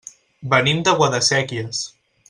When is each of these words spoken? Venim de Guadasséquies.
Venim 0.53 0.81
de 0.87 0.95
Guadasséquies. 1.03 1.87